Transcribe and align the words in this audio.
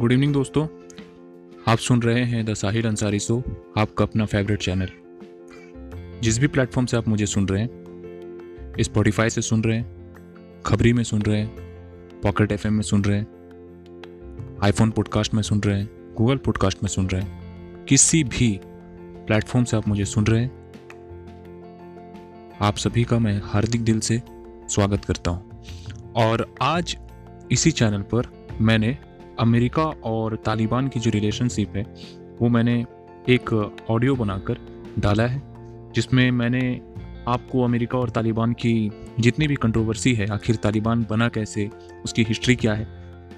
Good 0.00 0.12
evening 0.12 0.32
दोस्तों। 0.32 0.66
आप 1.68 1.78
सुन 1.78 2.00
रहे 2.02 2.22
हैं 2.24 2.44
द 2.44 2.54
साहिल 2.54 2.86
अंसारी 2.86 3.18
शो 3.18 3.36
आपका 3.78 4.04
अपना 4.04 4.24
फेवरेट 4.24 4.62
चैनल 4.62 4.88
जिस 6.20 6.38
भी 6.38 6.46
प्लेटफॉर्म 6.46 6.86
से 6.86 6.96
आप 6.96 7.08
मुझे 7.08 7.26
सुन 7.26 7.46
रहे 7.48 7.60
हैं 7.62 8.82
स्पॉटिफाई 8.82 9.30
से 9.30 9.42
सुन 9.42 9.62
रहे 9.64 9.76
हैं 9.76 10.62
खबरी 10.66 10.92
में 10.92 11.02
सुन 11.04 11.22
रहे 11.22 11.40
हैं 11.40 12.20
पॉकेट 12.22 12.52
एफएम 12.52 12.74
में 12.74 12.82
सुन 12.82 13.04
रहे 13.04 13.18
हैं 13.18 14.58
आईफोन 14.62 14.90
पॉडकास्ट 14.90 15.34
में 15.34 15.42
सुन 15.42 15.60
रहे 15.60 15.78
हैं 15.78 16.14
गूगल 16.18 16.36
पॉडकास्ट 16.36 16.82
में 16.82 16.88
सुन 16.88 17.06
रहे 17.06 17.22
हैं, 17.22 17.84
किसी 17.84 18.24
भी 18.24 18.60
प्लेटफॉर्म 19.26 19.64
से 19.64 19.76
आप 19.76 19.88
मुझे 19.88 20.04
सुन 20.04 20.26
रहे 20.26 20.40
हैं, 20.40 20.50
आप 22.60 22.76
सभी 22.76 23.04
का 23.04 23.18
मैं 23.18 23.40
हार्दिक 23.44 23.84
दिल 23.84 24.00
से 24.00 24.22
स्वागत 24.68 25.04
करता 25.04 25.30
हूँ। 25.30 25.62
और 26.16 26.54
आज 26.62 26.96
इसी 27.52 27.70
चैनल 27.70 28.02
पर 28.14 28.32
मैंने 28.60 28.96
अमेरिका 29.38 29.84
और 30.04 30.36
तालिबान 30.36 30.88
की 30.88 31.00
जो 31.00 31.10
रिलेशनशिप 31.10 31.76
है, 31.76 31.82
वो 32.40 32.48
मैंने 32.48 32.84
एक 33.28 33.52
ऑडियो 33.90 34.14
बनाकर 34.16 34.58
डाला 34.98 35.26
है, 35.26 35.42
जिसमें 35.94 36.30
मैंने 36.32 36.60
आपको 37.28 37.62
अमेरिका 37.62 37.98
और 37.98 38.10
तालिबान 38.10 38.52
की 38.54 38.90
जितनी 39.20 39.46
भी 39.46 39.54
कंट्रोवर्सी 39.54 40.12
है, 40.14 40.26
आखिर 40.26 40.56
तालिबान 40.56 41.06
बना 41.10 41.28
कैसे, 41.28 41.68
उसकी 42.04 42.22
हिस्ट्री 42.22 42.56
क्या 42.56 42.74
है, 42.74 42.86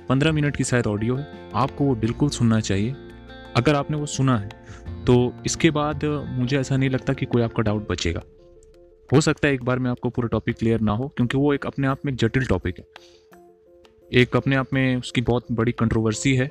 पंद्रह 0.09 0.33
मिनट 0.33 0.57
की 0.57 0.65
शायद 0.65 0.87
ऑडियो 0.87 1.17
है, 1.17 1.27
आपको 1.55 1.85
वो 1.85 1.95
बिल्कुल 1.97 2.29
सुनना 2.31 2.61
चाहिए। 2.61 2.95
अगर 3.57 3.75
आपने 3.75 3.97
वो 3.97 4.07
सुना 4.07 4.37
है 4.39 4.65
तो 5.07 5.33
इसके 5.47 5.71
बाद 5.71 6.05
मुझे 6.31 6.59
ऐसा 6.59 6.77
नहीं 6.77 6.91
लगता 6.91 7.13
कि 7.13 7.27
कोई 7.27 7.43
आपका 7.43 7.63
डाउट 7.63 7.89
बचेगा। 7.91 8.23
हो 9.11 9.21
सकता 9.21 9.49
है 9.49 9.55
एक 9.55 9.65
बार 9.65 9.79
में 9.79 9.91
आपको 9.91 10.11
पूरा 10.11 10.29
टॉपिक 10.29 10.57
क्लियर 10.57 10.81
ना 10.81 10.93
हो, 10.93 11.09
क्योंकि 11.09 11.39
वो 11.39 11.53
एक 11.55 11.67
अपने 11.67 11.87
आप 11.87 11.99
में 12.05 12.13
एक 12.13 12.19
जटिल 12.19 12.47
टॉपिक 12.47 12.79
है। 12.79 12.85
एक 14.11 14.37
अपने 14.37 14.57
आप 14.57 14.73
में 14.73 14.97
उसकी 14.97 15.21
बहुत 15.21 15.47
बड़ी 15.53 15.73
कंट्रोवर्सी 15.73 16.35
है। 16.37 16.51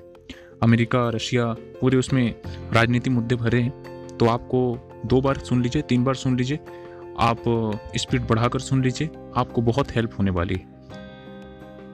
अमेरिका, 0.63 1.09
रशिया, 1.09 1.45
पूरे 1.81 1.97
उसमें 1.97 2.35
राजनीतिक 2.73 3.13
मुद्दे 3.13 3.35
भरे 3.35 3.61
हैं। 3.61 4.17
तो 4.17 4.25
आपको 4.25 4.89
दो 5.05 5.21
बार 5.21 5.37
सुन 5.37 5.61
लीजिए, 5.61 5.81
तीन 5.81 6.03
बार 6.03 6.15
सुन 6.15 6.37
लीजिए। 6.37 6.59
आप 7.19 7.43
स्पीड 7.97 8.27
बढ़ाकर 8.27 8.59
सुन 8.59 8.83
लीजिए। 8.83 9.09
आपको 9.37 9.61
बहुत 9.61 9.95
हेल्प 9.95 10.11
होने 10.19 10.31
वाली 10.31 10.55
है। 10.55 10.73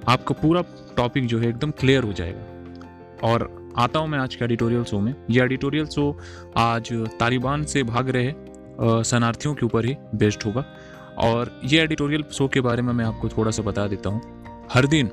आपका 0.08 0.36
पूरा 0.42 0.64
टॉपिक 0.98 1.26
जो 1.26 1.40
है 1.40 1.50
एकदम 1.50 1.72
क्लियर 1.72 2.04
हो 2.04 2.14
जाएगा। 2.14 3.28
और 3.28 3.50
आता 3.78 4.00
हूँ 4.00 4.08
मैं 4.08 4.20
आज 4.20 4.36
के 4.36 4.46
एडिटोरियल 4.46 4.84
शो 4.84 5.00
में। 5.00 5.14
ये 5.30 5.44
एडिटोरियल 5.44 5.86
शो 5.86 6.18
आज 6.58 6.90
तालिबान 7.20 7.64
से 7.64 7.84
भाग 7.84 8.10
रहे 8.10 8.32
शरणार्थियों 9.04 9.54
के 9.56 9.66
ऊपर 9.66 9.86
ही 9.86 9.96
बेस्ड 10.16 10.44
होगा। 10.44 10.66
और 11.20 11.60
ये 11.66 11.82
एडिटोरियल 11.82 12.24
शो 12.32 12.48
के 12.48 12.62
बारे 12.62 12.82
में 12.82 12.94
मैं 12.94 13.06
आपको 13.06 13.30
थोड़ा 13.30 13.52
सा 13.52 13.64
बता 13.64 13.88
देता 13.88 14.10
हूँ। 14.10 14.22
हर 14.72 14.86
दिन 14.88 15.10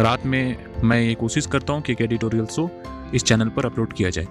रात 0.00 0.26
में 0.26 0.66
मैं 0.84 1.00
ये 1.00 1.14
कोशिश 1.14 1.46
करता 1.46 1.72
हूँ 1.72 1.82
कि 1.82 1.92
एक 1.92 2.00
एडिटोरियल 2.00 2.46
शो 2.46 2.70
इस 3.14 3.24
चैनल 3.24 3.48
पर 3.48 3.66
अपलोड 3.66 3.92
किया 3.92 4.10
जाए। 4.10 4.26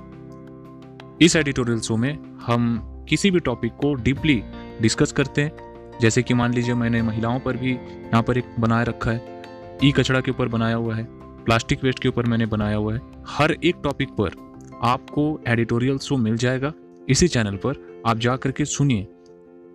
इस 1.22 1.36
एडिटोरियल 1.36 1.80
शो 1.80 1.98
में 1.98 2.40
हम 2.42 2.80
किसी 3.10 3.32
भी 3.32 3.40
टॉपिक 3.40 3.74
को 3.74 3.94
डीपली 3.94 4.44
डिस्कस 4.82 5.12
करते 5.12 5.42
हैं। 5.42 5.52
जैसे 6.02 6.24
कि 6.24 6.34
मान 6.34 6.54
लीजिए 6.54 6.74
मैंने 6.74 7.02
महिलाओं 7.02 7.40
पर 7.40 7.58
भी 7.58 7.72
यहाँ 7.72 8.24
पर 8.24 8.38
एक 8.38 8.44
बनाए 8.60 8.86
रखा 8.86 9.12
है। 9.12 9.42
ई 9.84 9.92
कचड़ा 9.92 10.22
के 10.22 10.32
ऊपर 10.32 10.48
बनाया 10.48 10.76
हुआ 10.76 10.96
है, 10.96 11.08
प्लास्टिक 11.46 11.84
वेस्ट 11.84 12.00
के 12.00 12.10
ऊपर 12.10 12.26
मैंने 12.26 12.46
बनाया 12.46 12.76
हुआ 12.76 12.94
है। 12.94 13.02
हर 13.28 13.52
एक 13.64 13.76
टॉपिक 13.84 14.10
पर 14.10 14.32
आपको 14.84 15.40
एडिटोरियल 15.48 15.98
शो 15.98 16.18
मिल 16.18 16.38
जाएगा। 16.38 16.74
इसी 17.10 17.28
चैनल 17.28 17.56
पर 17.56 18.04
आप 18.08 18.18
जा 18.18 18.36
करके 18.36 18.66
सुनिए 18.66 19.08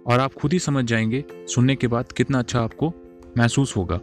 और 0.07 0.21
आप 0.21 0.35
खुद 0.35 0.53
ही 0.53 0.59
समझ 0.59 0.85
जाएँगे 0.85 1.25
सुनने 1.33 1.77
के 1.77 1.87
बाद 1.87 2.13
कितना 2.13 2.39
अच्छा 2.39 2.61
आपको 2.61 2.93
महसूस 3.39 3.77
होगा। 3.77 3.97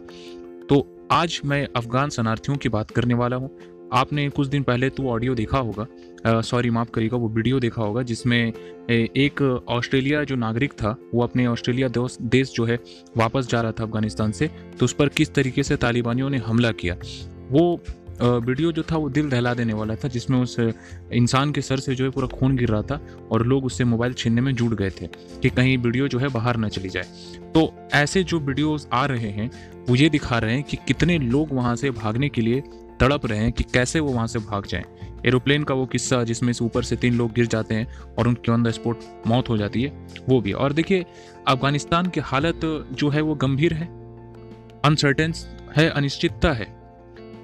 तो 0.68 0.99
आज 1.12 1.40
मैं 1.44 1.66
अफगान 1.76 2.10
शरणार्थियों 2.10 2.56
की 2.56 2.68
बात 2.68 2.90
करने 2.90 3.14
वाला 3.14 3.36
हूँ। 3.36 3.50
आपने 3.92 4.28
कुछ 4.30 4.48
दिन 4.48 4.62
पहले 4.62 4.90
तो 4.90 5.08
ऑडियो 5.10 5.34
देखा 5.34 5.58
होगा। 5.58 6.40
सॉरी 6.40 6.70
माफ़ 6.70 6.90
करिएगा, 6.90 7.16
वो 7.16 7.28
वीडियो 7.28 7.60
देखा 7.60 7.82
होगा, 7.82 8.02
जिसमें 8.02 8.52
एक 8.90 9.42
ऑस्ट्रेलिया 9.68 10.22
जो 10.24 10.36
नागरिक 10.36 10.72
था, 10.72 10.94
वो 11.14 11.22
अपने 11.22 11.46
ऑस्ट्रेलिया 11.46 11.88
देश 12.22 12.52
जो 12.54 12.64
है, 12.64 12.78
वापस 13.16 13.48
जा 13.48 13.60
रहा 13.60 13.72
था 13.72 13.84
अफ़गानिस्तान 13.84 14.32
से 14.32 14.50
तो 14.78 14.84
उस 14.84 14.92
पर 14.92 15.08
किस 15.08 15.34
तरीके 15.34 15.62
से 15.62 15.76
तालिबानियों 15.76 16.30
ने 16.30 16.38
हमला 16.38 16.70
किया? 16.72 16.96
वो 17.50 17.80
वीडियो 18.22 18.70
जो 18.72 18.82
था 18.82 18.96
वो 18.96 19.08
दिल 19.10 19.28
दहला 19.30 19.52
देने 19.54 19.72
वाला 19.72 19.94
था, 19.94 20.08
जिसमें 20.08 20.38
उस 20.38 20.56
इंसान 20.58 21.52
के 21.52 21.60
सर 21.62 21.80
से 21.80 21.94
जो 21.94 22.04
है 22.04 22.10
पूरा 22.10 22.26
खून 22.28 22.56
गिर 22.56 22.68
रहा 22.68 22.82
था 22.82 23.00
और 23.30 23.46
लोग 23.46 23.64
उससे 23.64 23.84
मोबाइल 23.84 24.12
छीनने 24.14 24.40
में 24.40 24.54
जुट 24.54 24.74
गए 24.74 24.90
थे 24.90 25.06
कि 25.42 25.50
कहीं 25.50 25.76
वीडियो 25.78 26.08
जो 26.08 26.18
है 26.18 26.28
बाहर 26.28 26.56
ना 26.56 26.68
चली 26.68 26.88
जाए। 26.88 27.04
तो 27.54 27.72
ऐसे 27.94 28.22
जो 28.24 28.38
वीडियोस 28.40 28.88
आ 28.92 29.04
रहे 29.06 29.30
हैं, 29.30 29.50
वो 29.88 29.96
ये 29.96 30.08
दिखा 30.08 30.38
रहे 30.38 30.54
हैं 30.54 30.62
कि 30.62 30.76
कितने 30.88 31.18
लोग 31.18 31.52
वहाँ 31.52 31.74
से 31.76 31.90
भागने 31.90 32.28
के 32.28 32.40
लिए 32.40 32.62
तड़प 33.00 33.26
रहे 33.26 33.38
हैं 33.38 33.52
कि 33.52 33.64
कैसे 33.64 34.00
वो 34.00 34.12
वहाँ 34.12 34.26
से 34.26 34.38
भाग 34.40 34.66
जाएँ। 34.66 34.84
एरोप्लेन 35.26 35.64
का 35.64 35.74
वो 35.74 35.86
किस्सा 35.86 36.22
जिसमें 36.24 36.52
से 36.52 36.64
ऊपर 36.64 36.82
से 36.82 36.96
तीन 36.96 37.14
लोग 37.14 37.32
गिर 37.32 37.46
जाते 37.46 37.74
हैं 37.74 38.14
और 38.18 38.28
उनकी 38.28 38.52
ऑन 38.52 38.62
द 38.62 38.70
स्पॉट 38.70 39.00
मौत 39.26 39.48
हो 39.48 39.56
जाती 39.56 39.82
है, 39.82 39.92
वो 40.28 40.40
भी 40.40 40.52
और 40.52 40.72
देखिए, 40.72 41.04
अफ़गानिस्तान 41.48 42.06
की 42.06 42.20
हालत 42.22 42.60
जो 42.92 43.08
है 43.08 43.20
वो 43.20 43.34
गंभीर 43.36 43.74
है 43.74 43.86
अनसर्टेंस 44.84 45.46
है, 45.76 45.88
अनिश्चितता 45.88 46.52
है। 46.52 46.79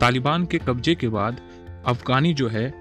तालिबान 0.01 0.47
के 0.47 0.59
कब्जे 0.59 0.95
के 0.95 1.09
बाद 1.09 1.41
अफगानी 1.87 2.35
जो 2.35 2.49
है, 2.49 2.73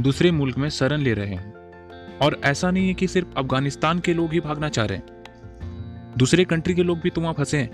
दूसरे 0.00 0.30
मुल्क 0.30 0.58
में 0.58 0.68
शरण 0.68 1.00
ले 1.00 1.14
रहे 1.14 1.34
हैं। 1.34 2.18
और 2.18 2.40
ऐसा 2.44 2.70
नहीं 2.70 2.88
है 2.88 2.94
कि 2.94 3.06
सिर्फ़ 3.06 3.28
अफ़गानिस्तान 3.36 3.98
के 3.98 4.14
लोग 4.14 4.32
ही 4.32 4.40
भागना 4.40 4.68
चाह 4.68 4.86
रहे 4.86 4.98
हैं। 4.98 6.14
दूसरे 6.18 6.44
कंट्री 6.44 6.74
के 6.74 6.82
लोग 6.82 7.00
भी 7.00 7.10
तो 7.10 7.20
वहाँ 7.20 7.34
फंसे 7.34 7.58
हैं। 7.58 7.70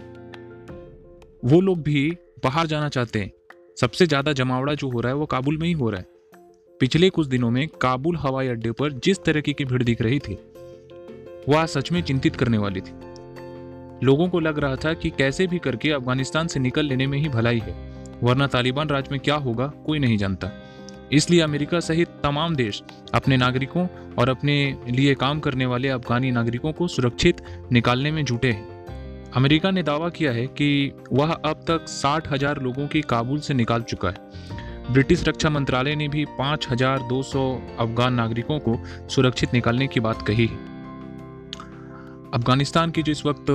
वो 1.45 1.61
लोग 1.61 1.83
भी 1.83 2.19
बाहर 2.45 2.67
जाना 2.67 2.89
चाहते 2.89 3.19
हैं। 3.19 3.33
सबसे 3.81 4.07
ज़्यादा 4.07 4.33
जमावड़ा 4.33 4.75
जो 4.75 4.91
हो 4.91 5.01
रहा 5.01 5.13
है 5.13 5.19
वो 5.19 5.27
काबुल 5.27 5.59
में 5.59 5.67
ही 5.67 5.73
हो 5.73 5.91
रहा 5.91 6.01
है। 6.01 6.07
पिछले 6.81 7.11
कुछ 7.11 7.27
दिनों 7.27 7.51
में 7.51 7.69
काबुल 7.69 8.17
हवाई 8.17 8.49
अड्डे 8.49 8.73
पर 8.73 8.93
जिस 8.93 9.25
तरह 9.25 9.41
की 9.41 9.65
भीड़ 9.65 9.83
दिख 9.83 10.03
रही 10.03 10.19
थी 10.19 10.39
वह 11.49 11.67
सच 11.67 11.93
में 11.93 12.03
चिंतित 12.03 12.37
करने 12.37 12.59
वाली 12.59 12.81
थी। 12.81 12.93
लोगों 14.07 14.29
को 14.29 14.41
लग 14.41 14.59
रहा 14.59 14.77
था 14.77 14.93
कि 14.93 15.11
कैसे 15.11 15.47
भी 15.47 15.59
करके 15.59 15.91
अफ़गानिस्तान 15.91 16.47
से 16.47 16.61
निकल 16.61 16.87
लेने 16.87 17.07
में 17.07 17.19
ही 17.19 17.29
भलाई 17.29 17.59
है। 17.59 17.96
वरना 18.23 18.47
तालिबान 18.47 18.89
राज 18.89 19.09
में 19.11 19.21
क्या 19.21 19.35
होगा, 19.37 19.67
कोई 19.87 19.99
नहीं 19.99 20.17
जानता। 20.19 20.51
इसलिए 21.13 21.41
अमेरिका 21.41 21.81
सहित 21.81 22.09
तमाम 22.23 22.55
देश 22.57 22.83
अपने 23.15 23.37
नागरिकों 23.37 23.87
और 24.19 24.29
अपने 24.29 24.77
लिए 24.89 25.15
काम 25.15 25.41
करने 25.41 25.67
वाले 25.67 25.89
अफगानी 25.89 26.31
नागरिकों 26.31 26.73
को 26.73 26.89
सुरक्षित 26.89 27.43
निकालने 27.73 28.11
में 28.11 28.25
जुटे 28.25 28.51
हैं। 28.51 29.31
अमेरिका 29.33 29.71
ने 29.71 29.83
दावा 29.83 30.09
किया 30.09 30.33
है 30.33 30.47
कि 30.47 30.93
वह 31.13 31.33
अब 31.33 31.65
तक 31.69 31.89
साठ 31.89 32.33
हज़ार 32.33 32.61
लोगों 32.63 32.87
की 32.87 33.01
काबुल 33.01 33.41
से 33.41 33.55
निकाल 33.55 33.83
चुका 33.83 34.09
है। 34.09 34.93
ब्रिटिश 34.93 35.27
रक्षा 35.29 35.51
मंत्रालय 35.51 35.95
ने 35.95 36.09
भी 36.09 36.25
पाँच 36.39 36.67
हज़ार 36.71 36.99
दो 36.99 37.23
सौ 37.23 37.51
अफगान 37.79 38.15
नागरिकों 38.15 38.59
को 38.59 38.77
सुरक्षित 39.09 39.55
निकालने 39.55 39.87
की 39.87 40.01
बात 40.01 40.23
कही 40.23 40.47
है। 40.47 40.57
अफ़गानिस्तान 42.35 42.91
की 42.91 43.03
जो 43.03 43.13
इस 43.13 43.25
वक्त 43.27 43.47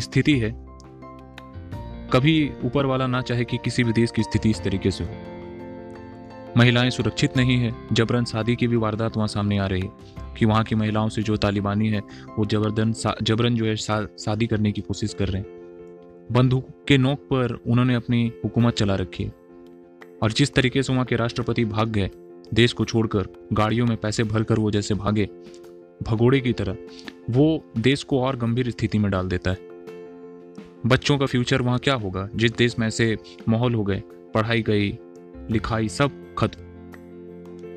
स्थिति 0.00 0.38
है 0.38 0.50
कभी 2.12 2.50
ऊपर 2.64 2.86
वाला 2.86 3.06
ना 3.06 3.20
चाहे 3.20 3.44
कि 3.44 3.56
किसी 3.56 3.84
भी 3.84 3.92
देश 3.92 4.10
की 4.10 4.22
स्थिति 4.22 4.50
इस 4.50 4.62
तरीके 4.62 4.90
से 4.90 5.04
हो। 5.04 5.10
महिलाएँ 6.56 6.90
सुरक्षित 6.90 7.36
नहीं 7.36 7.56
है। 7.56 7.74
जबरन 7.92 8.24
शादी 8.24 8.56
की 8.56 8.66
भी 8.66 8.76
वारदात 8.76 9.16
वहाँ 9.16 9.28
सामने 9.28 9.58
आ 9.58 9.66
रही 9.66 9.82
है 9.82 9.90
कि 10.38 10.46
वहाँ 10.46 10.64
की 10.64 10.74
महिलाओं 10.74 11.08
से 11.08 11.22
जो 11.22 11.36
तालिबानी 11.36 11.88
है, 11.88 12.00
वो 12.38 12.44
जबरदन 12.44 12.92
जबरन 13.22 13.54
जो 13.54 13.64
है 13.64 13.76
शादी 13.76 14.46
करने 14.46 14.72
की 14.72 14.80
कोशिश 14.80 15.14
कर 15.14 15.28
रहे 15.28 15.42
हैं। 15.42 15.48
बंदूक 16.32 16.68
के 16.88 16.98
नोक 16.98 17.18
पर 17.18 17.60
उन्होंने 17.66 17.94
अपनी 17.94 18.32
हुकूमत 18.44 18.74
चला 18.74 18.94
रखी 18.94 19.24
है। 19.24 19.32
और 20.22 20.32
जिस 20.32 20.54
तरीके 20.54 20.82
से 20.82 20.92
वहाँ 20.92 21.04
के 21.04 21.16
राष्ट्रपति 21.16 21.64
भाग 21.64 21.88
गए, 21.88 22.10
देश 22.54 22.72
को 22.72 22.84
छोड़कर, 22.84 23.48
गाड़ियों 23.52 23.86
में 23.86 23.96
पैसे 23.96 24.24
भरकर 24.24 24.58
वो 24.58 24.70
जैसे 24.70 24.94
भागे, 24.94 25.28
भगोड़े 26.02 26.40
की 26.40 26.52
तरह, 26.52 26.76
वो 27.30 27.64
देश 27.78 28.02
को 28.02 28.20
और 28.20 28.36
गंभीर 28.36 28.70
स्थिति 28.70 28.98
में 28.98 29.10
डाल 29.10 29.28
देता 29.28 29.50
है। 29.50 29.71
बच्चों 30.86 31.18
का 31.18 31.26
फ्यूचर 31.26 31.62
वहाँ 31.62 31.78
क्या 31.78 31.94
होगा? 31.94 32.28
जिस 32.36 32.56
देश 32.56 32.78
में 32.78 32.86
ऐसे 32.86 33.18
माहौल 33.48 33.74
हो 33.74 33.84
गए, 33.84 34.02
पढ़ाई 34.34 34.62
गई, 34.62 34.98
लिखाई, 35.50 35.88
सब 35.88 36.34
खत्म। 36.38 36.62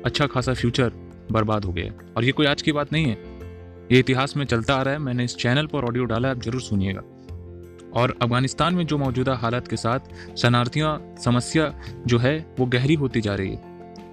अच्छा 0.04 0.26
खासा 0.26 0.54
फ्यूचर 0.54 0.92
बर्बाद 1.32 1.64
हो 1.64 1.72
गया। 1.72 1.92
और 2.16 2.24
ये 2.24 2.32
कोई 2.32 2.46
आज 2.46 2.62
की 2.62 2.72
बात 2.72 2.92
नहीं 2.92 3.04
है। 3.04 3.18
ये 3.92 3.98
इतिहास 3.98 4.36
में 4.36 4.44
चलता 4.44 4.74
आ 4.74 4.82
रहा 4.82 4.94
है। 4.94 5.00
मैंने 5.00 5.24
इस 5.24 5.36
चैनल 5.36 5.66
पर 5.66 5.78
ऑडियो 5.78 6.04
डाला 6.04 6.30
आप 6.30 6.42
ज़रूर 6.42 6.60
सुनिएगा। 6.60 7.02
और 7.94 8.18
अफ़गानिस्तान 8.22 8.74
में 8.74 8.86
जो 8.86 8.98
मौजूदा 8.98 9.34
हालात 9.34 9.68
के 9.68 9.76
साथ 9.76 10.00
शरणार्थियाँ, 10.36 11.14
समस्या 11.24 11.80
जो 12.06 12.18
है, 12.18 12.46
वो 12.58 12.66
गहरी 12.66 12.94
होती 12.94 13.20
जा 13.20 13.34
रही 13.34 13.50
है। 13.50 13.62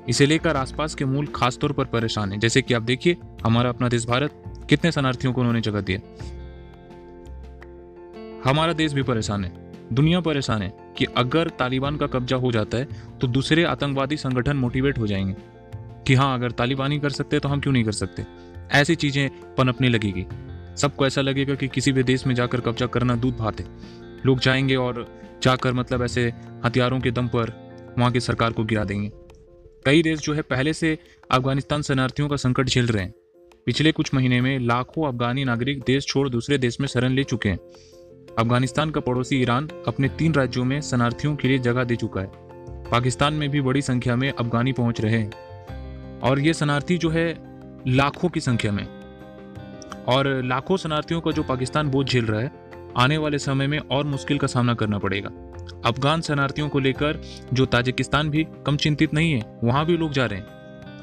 इसे 0.09 0.25
लेकर 0.25 0.57
आसपास 0.57 0.95
के 0.95 1.06
मूल 1.06 1.27
खासतौर 1.27 1.71
पर 1.71 1.85
परेशान 1.85 2.31
है। 2.31 2.39
जैसे 2.39 2.62
कि 2.62 2.73
आप 2.73 2.81
देखिए, 2.81 3.18
हमारा 3.45 3.69
अपना 3.69 3.89
देश 3.89 4.07
भारत, 4.07 4.44
कितने 4.69 4.91
शरणार्थियों 4.91 5.33
को 5.33 5.41
उन्होंने 5.41 5.62
जगह 5.62 5.81
दिया 5.81 6.00
हमारा 8.44 8.74
देश 8.74 8.94
भी 8.94 9.04
परेशान 9.04 9.45
है, 9.45 9.51
दुनिया 9.94 10.19
परेशान 10.19 10.62
है 10.62 10.74
कि 10.98 11.06
अगर 11.18 11.50
तालिबान 11.50 11.98
का 11.98 12.07
कब्जा 12.07 12.36
हो 12.36 12.51
जाता 12.51 12.78
है 12.78 13.18
तो 13.22 13.28
दूसरे 13.28 13.63
आतंकवादी 13.63 14.18
संगठन 14.18 14.57
मोटिवेट 14.57 14.98
हो 14.98 15.07
जाएँगे 15.07 15.36
कि 16.07 16.13
हाँ 16.13 16.34
अगर 16.36 16.51
तालिबान 16.51 16.92
ही 16.92 17.00
कर 17.00 17.10
सकते 17.10 17.40
तो 17.40 17.50
हम 17.50 17.62
क्यों 17.62 17.74
नहीं 17.74 17.84
कर 17.84 17.92
सकते? 17.92 18.25
ऐसी 18.72 18.95
चीज़ें 18.95 19.30
पनपने 19.56 19.90
लगेगी। 19.90 20.25
सबको 20.78 21.06
ऐसा 21.07 21.22
लगेगा 21.22 21.56
कि 21.56 21.68
किसी 21.68 21.92
भी 21.92 22.04
देश 22.04 22.25
में 22.28 22.36
जाकर 22.36 22.62
कब्जा 22.62 22.86
करना 22.86 23.16
दूध 23.16 23.38
भात 23.38 23.60
है। 23.60 23.66
लोग 24.25 24.40
जाएँगे 24.40 24.75
और 24.75 25.06
जाकर 25.44 25.74
मतलब 25.74 26.04
ऐसे 26.04 26.34
हथियारों 26.66 27.00
के 27.00 27.12
दम 27.12 27.28
पर 27.28 27.51
वहाँ 28.00 28.12
की 28.12 28.19
सरकार 28.19 28.51
को 28.51 28.63
गिरा 28.63 28.84
देंगे। 28.84 29.12
कई 29.86 30.01
देश 30.04 30.19
जो 30.19 30.34
है, 30.34 30.42
पहले 30.42 30.74
से 30.74 30.98
अफ़गानिस्तान 31.31 31.81
शरणार्थियों 31.81 32.30
का 32.30 32.36
संकट 32.36 32.68
झेल 32.68 32.88
रहे 32.88 33.04
हैं। 33.04 33.13
पिछले 33.66 33.92
कुछ 33.92 34.13
महीने 34.13 34.42
में 34.42 34.60
लाखों 34.60 35.07
अफगानी 35.07 35.44
नागरिक 35.45 35.84
देश 35.88 36.06
छोड़ 36.06 36.28
दूसरे 36.30 36.57
देश 36.57 36.80
में 36.80 36.88
शरण 36.88 37.13
ले 37.13 37.24
चुके 37.24 37.50
हैं। 37.50 37.57
अफ़गानिस्तान 38.39 38.89
का 38.89 39.00
पड़ोसी 39.00 39.41
ईरान 39.41 39.69
अपने 39.88 40.09
तीन 40.09 40.33
राज्यों 40.33 40.65
में 40.65 40.81
शरणार्थियों 40.81 41.35
के 41.35 41.47
लिए 41.47 41.57
जगह 41.57 41.83
दे 41.83 41.95
चुका 41.95 42.21
है। 42.21 42.31
पाकिस्तान 42.83 43.33
में 43.33 43.50
भी 43.50 43.62
बड़ी 43.62 43.81
संख्या 43.81 44.15
में 44.15 44.31
अफगानी 44.31 44.74
पहुँच 44.74 45.01
रहे 45.01 45.18
हैं। 45.18 45.31
और 46.19 46.39
ये 46.39 46.53
शरणार्थी 46.53 46.97
जो 46.97 47.09
है, 47.09 47.35
लाखों 47.88 48.30
की 48.30 48.39
संख्या 48.39 48.71
में। 48.71 48.88
और 50.07 50.41
लाखों 50.45 50.77
शरणार्थियों 50.77 51.21
का 51.21 51.31
जो 51.31 51.44
पाकिस्तान 51.44 51.89
बोझ 51.89 52.07
झेल 52.07 52.25
रहा 52.25 52.41
है, 52.41 52.51
आने 52.97 53.18
वाले 53.18 53.39
समय 53.39 53.68
में 53.68 53.80
और 53.80 54.06
मुश्किल 54.06 54.38
का 54.38 54.47
सामना 54.47 54.74
करना 54.74 54.97
पड़ेगा। 54.97 55.30
अफगान 55.85 56.21
शरणार्थियों 56.21 56.69
को 56.69 56.80
लेकर 56.80 57.21
जो 57.53 57.65
ताजिकिस्तान 57.65 58.30
भी 58.30 58.47
कम 58.65 58.77
चिंतित 58.77 59.13
नहीं 59.13 59.33
है, 59.33 59.59
वहाँ 59.63 59.85
भी 59.85 59.97
लोग 59.97 60.12
जा 60.12 60.25
रहे 60.25 60.39
हैं। 60.39 60.47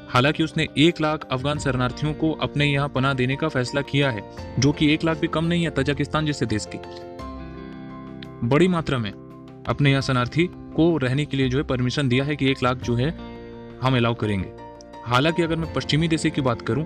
हालाँकि 0.09 0.43
उसने 0.43 0.67
एक 0.77 1.01
लाख 1.01 1.27
अफगान 1.31 1.59
शरणार्थियों 1.59 2.13
को 2.13 2.31
अपने 2.31 2.65
यहाँ 2.65 2.89
पनाह 2.89 3.13
देने 3.13 3.35
का 3.35 3.47
फैसला 3.47 3.81
किया 3.81 4.11
है, 4.11 4.21
जो 4.59 4.71
कि 4.71 4.93
एक 4.93 5.03
लाख 5.03 5.17
भी 5.17 5.27
कम 5.27 5.45
नहीं 5.45 5.63
है 5.63 5.69
तजाकिस्तान 5.69 6.25
जैसे 6.25 6.45
देश 6.45 6.67
की। 6.75 6.77
बड़ी 8.43 8.67
मात्रा 8.67 8.97
में 8.97 9.11
अपने 9.67 9.89
यहाँ 9.89 10.01
शरणार्थी 10.01 10.49
को 10.75 10.97
रहने 10.97 11.25
के 11.25 11.37
लिए 11.37 11.49
जो 11.49 11.57
है 11.57 11.63
परमिशन 11.63 12.09
दिया 12.09 12.25
है 12.25 12.35
कि 12.35 12.51
एक 12.51 12.63
लाख 12.63 12.77
जो 12.77 12.95
है 12.95 13.09
हम 13.81 13.95
अलाउ 13.95 14.13
करेंगे। 14.15 14.49
हालाँकि 15.05 15.41
अगर 15.41 15.55
मैं 15.55 15.73
पश्चिमी 15.73 16.07
देशों 16.07 16.29
की 16.31 16.41
बात 16.41 16.61
करूँ 16.61 16.83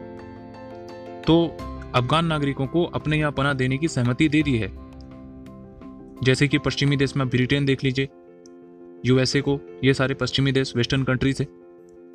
तो 1.22 1.58
अफगान 1.96 2.26
नागरिकों 2.26 2.68
को 2.68 2.84
अपने 2.86 3.18
यहाँ 3.18 3.32
पना 3.32 3.54
देने 3.54 3.78
की 3.78 3.88
सहमति 3.88 4.30
दे 4.30 4.42
दी 4.44 4.58
है। 4.58 4.72
जैसे 6.24 6.48
कि 6.48 6.58
पश्चिमी 6.58 6.98
देश 6.98 7.16
में 7.18 7.30
ब्रिटेन 7.30 7.66
देख 7.66 7.84
लीजिए, 7.84 8.08
यूएसए 9.06 9.42
को, 9.42 9.60
ये 9.84 9.94
सारे 9.94 10.14
पश्चिमी 10.14 10.52
देश, 10.52 10.76
वेस्टर्न 10.76 11.04
कंट्रीज़ 11.04 11.42
है। 11.42 11.48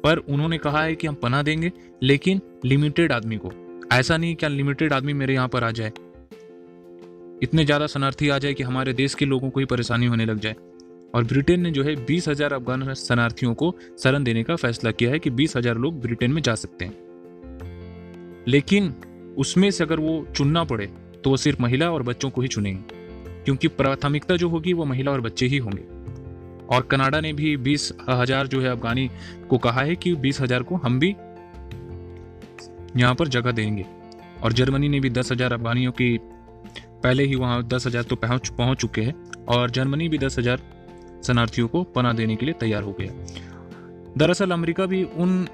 पर 0.05 0.17
उन्होंने 0.17 0.59
कहा 0.59 0.83
है 0.83 0.95
कि 0.95 1.07
हम 1.07 1.15
पना 1.15 1.43
देंगे, 1.43 1.73
लेकिन 2.03 2.41
लिमिटेड 2.65 3.13
आदमी 3.13 3.37
को। 3.37 3.53
ऐसा 3.93 4.17
नहीं 4.17 4.35
क्या 4.37 4.49
लिमिटेड 4.49 4.93
आदमी 4.93 5.13
मेरे 5.13 5.35
यहाँ 5.35 5.49
पर 5.49 5.65
आ 5.65 5.71
जाए। 5.71 5.93
इतने 7.43 7.65
ज़्यादा 7.65 7.87
शरणार्थी 7.87 8.29
आ 8.29 8.39
जाए 8.39 8.55
कि 8.55 8.63
हमारे 8.63 8.93
देश 8.95 9.15
के 9.15 9.25
लोगों 9.25 9.51
को 9.51 9.61
ही 9.61 9.67
परेशानी 9.67 10.07
होने 10.07 10.25
लग 10.27 10.39
जाए। 10.39 10.55
और 11.15 11.25
ब्रिटेन 11.25 11.61
ने 11.61 11.71
जो 11.71 11.83
है 11.85 11.95
बीस 12.07 12.29
हज़ार 12.29 12.53
अफगान 12.53 12.93
शरणार्थियों 12.95 13.55
को 13.55 13.75
शरण 14.03 14.25
देने 14.25 14.43
का 14.43 14.57
फैसला 14.57 14.91
किया 14.91 15.11
है 15.11 15.19
कि 15.19 15.31
बीस 15.33 15.57
हज़ार 15.57 15.77
लोग 15.77 16.01
ब्रिटेन 16.01 16.33
में 16.33 16.43
जा 16.43 16.55
सकते 16.57 16.85
हैं। 16.85 18.45
लेकिन 18.49 18.95
उसमें 19.39 19.71
से 19.71 19.85
अगर 19.85 20.01
वो 20.01 20.27
चुनना 20.37 20.65
पड़े 20.65 20.87
तो 21.25 21.31
वो 21.31 21.37
सिर्फ़ 21.37 21.63
महिला 21.63 21.91
और 21.91 22.03
बच्चों 22.03 22.31
को 22.31 22.43
ही 22.43 22.49
चुनेंगे, 22.49 22.95
क्योंकि 23.45 23.69
प्राथमिकता 23.71 24.37
जो 24.37 24.49
होगी 24.49 24.73
वो 24.73 24.85
महिला 24.85 25.13
और 25.13 25.21
बच्चे 25.21 25.47
ही 25.47 25.59
होंगे। 25.59 25.83
और 26.67 26.83
कनाडा 26.83 27.21
ने 27.21 27.33
भी 27.33 27.57
बीस 27.59 27.93
हज़ार 28.11 28.47
जो 28.47 28.61
है 28.61 28.69
अफगानी 28.69 29.09
को 29.51 29.59
कहा 29.59 29.83
है 29.83 29.97
कि 29.97 30.15
बीस 30.17 30.41
हज़ार 30.41 30.63
को 30.63 30.77
हम 30.77 30.99
भी 30.99 31.09
यहाँ 32.97 33.15
पर 33.15 33.29
जगह 33.29 33.53
देंगे। 33.53 33.85
और 34.43 34.53
जर्मनी 34.53 34.89
ने 34.89 35.01
भी 35.01 35.11
दस 35.11 35.33
हज़ार 35.33 35.53
अफगानियों 35.53 35.93
की 35.93 36.19
पहले 37.03 37.25
ही 37.25 37.35
वहाँ 37.35 37.63
दस 37.65 37.87
हज़ार 37.87 38.03
तो 38.03 38.17
पहुँच 38.17 38.49
पहुँच 38.49 38.79
चुके 38.79 39.03
हैं 39.03 39.15
और 39.49 39.71
जर्मनी 39.71 40.09
भी 40.09 40.19
दस 40.19 40.39
हज़ार 40.39 40.63
शरणार्थियों 41.27 41.69
को 41.69 41.83
पना 41.95 42.13
देने 42.13 42.37
के 42.37 42.47
लिए 42.47 42.55
तैयार 42.61 42.83
हो 42.83 42.93
गया। 43.01 43.13
दरअसल 44.17 44.51
अमेरिका 44.51 44.87
भी 44.87 45.03
उन 45.03 45.47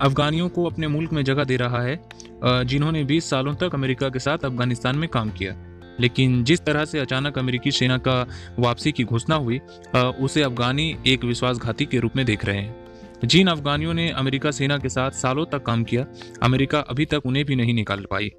अफगानियों 0.00 0.48
को 0.48 0.64
अपने 0.64 0.88
मुल्क 0.88 1.12
में 1.12 1.22
जगह 1.24 1.44
दे 1.44 1.56
रहा 1.56 1.82
है 1.82 2.00
जिन्होंने 2.44 3.04
20 3.04 3.28
सालों 3.30 3.54
तक 3.54 3.74
अमेरिका 3.74 4.08
के 4.08 4.18
साथ 4.18 4.44
अफ़गानिस्तान 4.44 4.96
में 4.96 5.08
काम 5.08 5.30
किया। 5.30 5.54
लेकिन 6.00 6.42
जिस 6.44 6.60
तरह 6.60 6.84
से 6.84 6.98
अचानक 6.98 7.38
अमेरिकी 7.38 7.70
सेना 7.70 7.98
का 7.98 8.14
वापसी 8.58 8.92
की 8.92 9.04
घोषणा 9.04 9.36
हुई 9.36 9.58
उसे 9.96 10.42
अफगानी 10.42 10.94
एक 11.06 11.24
विश्वासघाती 11.24 11.86
के 11.86 11.98
रूप 11.98 12.16
में 12.16 12.24
देख 12.26 12.44
रहे 12.44 12.58
हैं। 12.58 12.80
जिन 13.24 13.48
अफगानियों 13.48 13.94
ने 13.94 14.08
अमेरिका 14.10 14.50
सेना 14.50 14.78
के 14.78 14.88
साथ 14.88 15.10
सालों 15.12 15.44
तक 15.46 15.62
काम 15.62 15.84
किया, 15.84 16.06
अमेरिका 16.42 16.78
अभी 16.80 17.04
तक 17.04 17.26
उन्हें 17.26 17.44
भी 17.44 17.56
नहीं 17.56 17.74
निकाल 17.74 18.04
पाई। 18.10 18.30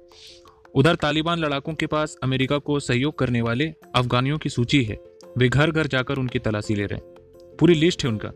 उधर 0.74 0.94
तालिबान 0.94 1.38
लड़ाकों 1.38 1.72
के 1.74 1.86
पास 1.86 2.16
अमेरिका 2.22 2.58
को 2.58 2.78
सहयोग 2.80 3.18
करने 3.18 3.40
वाले 3.40 3.64
अफगानियों 3.94 4.38
की 4.38 4.48
सूची 4.48 4.82
है। 4.84 4.96
वे 5.38 5.48
घर 5.48 5.70
घर 5.70 5.86
जाकर 5.86 6.18
उनकी 6.18 6.38
तलाशी 6.38 6.74
ले 6.74 6.86
रहे 6.86 6.98
हैं। 6.98 7.56
पूरी 7.60 7.74
लिस्ट 7.74 8.04
है 8.04 8.10
उनका। 8.10 8.30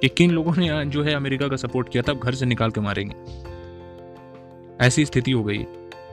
कि 0.00 0.08
किन 0.08 0.30
लोगों 0.30 0.54
ने 0.56 0.84
जो 0.84 1.02
है 1.02 1.14
अमेरिका 1.14 1.48
का 1.48 1.56
सपोर्ट 1.56 1.88
किया 1.88 2.02
था 2.02 2.12
घर 2.12 2.34
से 2.34 2.46
निकाल 2.46 2.70
के 2.70 2.80
मारेंगे। 2.80 3.14
ऐसी 4.86 5.04
स्थिति 5.04 5.30
हो 5.30 5.44
गई 5.44 5.58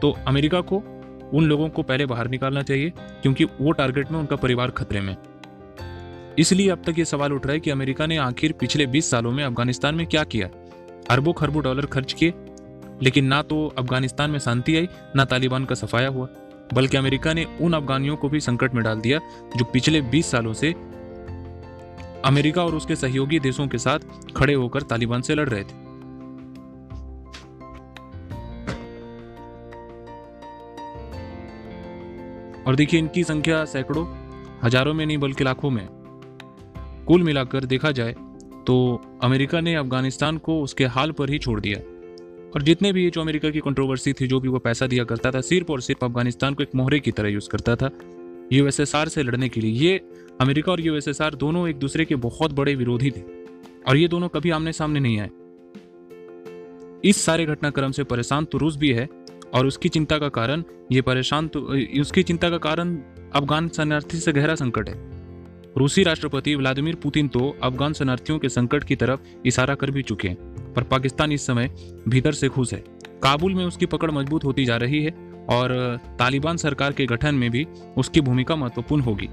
तो 0.02 0.12
अमेरिका 0.28 0.62
को 0.64 0.78
उन 1.34 1.46
लोगों 1.46 1.70
को 1.70 1.84
पहले 1.84 2.06
बाहर 2.06 2.28
निकालना 2.28 2.62
चाहिए, 2.62 2.90
क्योंकि 3.22 3.44
वो 3.44 3.72
टारगेट 3.72 4.12
में 4.12 4.20
उनका 4.20 4.36
परिवार 4.36 4.72
खतरे 4.72 5.02
में 5.02 5.16
इसलिए 6.40 6.70
अब 6.70 6.84
तक 6.86 7.00
ये 7.00 7.06
सवाल 7.06 7.34
उठ 7.34 7.46
रहा 7.46 7.54
है 7.54 7.60
कि 7.60 7.70
अमेरिका 7.70 8.06
ने 8.06 8.18
आखिर 8.18 8.52
पिछले 8.52 8.86
20 8.86 9.10
सालों 9.12 9.32
में 9.32 9.44
अफ़गानिस्तान 9.44 9.96
में 9.96 10.06
क्या 10.08 10.24
किया? 10.24 10.50
अरबों 11.10 11.34
खरबों 11.34 11.64
डॉलर 11.64 11.86
खर्च 11.86 12.14
किए 12.14 12.34
लेकिन 13.04 13.26
ना 13.26 13.42
तो 13.42 13.66
अफ़गानिस्तान 13.78 14.32
में 14.32 14.40
शांति 14.40 14.76
आई, 14.78 14.88
ना 15.16 15.26
तालिबान 15.26 15.66
का 15.66 15.76
सफाया 15.76 16.08
हुआ, 16.08 16.28
बल्कि 16.74 16.98
अमेरिका 16.98 17.34
ने 17.34 17.46
उन 17.62 17.74
अफगानियों 17.74 18.16
को 18.16 18.30
भी 18.30 18.40
संकट 18.42 18.74
में 18.74 18.84
डाल 18.84 19.00
दिया, 19.02 19.20
जो 19.58 19.66
पिछले 19.66 20.02
20 20.04 20.32
सालों 20.32 20.54
से 20.54 20.74
अमेरिका 22.26 22.64
और 22.66 22.76
उसके 22.76 22.96
सहयोगी 22.96 23.40
देशों 23.40 23.68
के 23.68 23.78
साथ 23.78 24.00
खड़े 24.36 24.54
होकर 24.54 24.82
तालिबान 24.84 25.22
से 25.22 25.36
लड़ 25.36 25.48
रहे 25.50 25.64
थे। 25.64 25.88
और 32.64 32.76
देखिए, 32.76 33.00
इनकी 33.00 33.24
संख्या 33.24 33.64
सैकड़ों, 33.66 34.06
हज़ारों 34.64 34.94
में 34.94 35.06
नहीं 35.06 35.18
बल्कि 35.18 35.44
लाखों 35.44 35.70
में 35.70 35.88
कुल 37.08 37.24
मिलाकर 37.24 37.66
देखा 37.66 37.92
जाए 37.92 38.16
तो 38.68 38.76
अमेरिका 39.24 39.60
ने 39.62 39.74
अफ़गानिस्तान 39.76 40.38
को 40.38 40.62
उसके 40.62 40.86
हाल 40.88 41.12
पर 41.12 41.30
ही 41.30 41.38
छोड़ 41.40 41.60
दिया। 41.62 41.80
और 42.56 42.62
जितने 42.62 42.92
भी 42.94 43.04
ये 43.04 43.10
जो 43.10 43.22
अमेरिका 43.22 43.50
की 43.50 43.60
कंट्रोवर्सी 43.60 44.14
थी, 44.14 44.28
जो 44.28 44.40
भी 44.40 44.48
वो 44.48 44.60
पैसा 44.60 44.88
दिया 44.88 45.04
करता 45.04 45.32
था, 45.32 45.42
सिर्फ़ 45.42 45.72
और 45.72 45.82
सिर्फ़ 45.82 46.06
अफ़गानिस्तान 46.06 46.54
को 46.54 46.64
एक 46.64 46.76
मोहरे 46.76 47.00
की 47.00 47.12
तरह 47.12 47.30
यूज़ 47.30 47.50
करता 47.50 47.76
था 47.76 47.90
यूएसएसआर 48.54 49.08
से 49.08 49.24
लड़ने 49.24 49.50
के 49.50 49.62
लिए। 49.62 49.72
ये 49.82 50.02
अमेरिका 50.42 50.72
और 50.72 50.82
यूएसएसआर 50.82 51.36
दोनों 51.36 51.68
एक 51.70 51.78
दूसरे 51.78 52.06
के 52.06 52.16
बहुत 52.18 52.54
बड़े 52.54 52.76
विरोधी 52.76 53.12
थे, 53.12 53.22
और 53.88 53.98
ये 53.98 54.08
दोनों 54.08 54.28
कभी 54.30 54.50
आमने 54.50 54.74
सामने 54.74 55.00
नहीं 55.00 55.20
आए। 55.20 55.30
इस 57.04 57.22
सारे 57.22 57.46
घटनाक्रम 57.46 57.92
से 57.92 58.04
परेशान 58.06 58.46
तो 58.46 58.58
रूस 58.58 58.78
भी 58.78 58.92
है, 58.94 59.08
और 59.54 59.68
उसकी 59.68 59.90
चिंता 59.90 60.18
का 60.18 60.30
कारण, 60.30 60.64
ये 60.92 61.02
परेशान 61.02 61.48
तो 61.48 61.60
उसकी 62.02 62.24
चिंता 62.24 62.50
का 62.50 62.58
कारण 62.60 62.98
अफगान 63.36 63.70
शरणार्थी 63.70 64.18
से 64.18 64.32
गहरा 64.34 64.56
संकट 64.56 64.90
है। 64.90 64.96
रूसी 65.78 66.04
राष्ट्रपति 66.04 66.56
व्लादिमीर 66.56 66.96
पुतिन 66.96 67.28
तो 67.28 67.50
अफगान 67.64 67.94
शरणार्थियों 67.94 68.38
के 68.40 68.50
संकट 68.50 68.84
की 68.84 68.96
तरफ़ 68.96 69.20
इशारा 69.46 69.76
कर 69.76 69.92
भी 69.92 70.02
चुके 70.04 70.28
हैं, 70.28 70.74
पर 70.74 70.84
पाकिस्तान 70.84 71.32
इस 71.32 71.46
समय 71.48 71.70
भीतर 72.08 72.32
से 72.32 72.48
खुश 72.48 72.74
है। 72.74 72.84
काबुल 73.24 73.54
में 73.56 73.66
उसकी 73.66 73.86
पकड़ 73.86 74.12
मज़बूत 74.12 74.44
होती 74.46 74.66
जा 74.66 74.78
रही 74.78 75.04
है 75.04 75.12
और 75.50 76.00
तालिबान 76.20 76.58
सरकार 76.58 76.92
के 76.92 77.06
गठन 77.06 77.36
में 77.36 77.50
भी 77.52 77.66
उसकी 77.98 78.22
भूमिका 78.22 78.56
महत्वपूर्ण 78.56 79.04
होगी। 79.04 79.30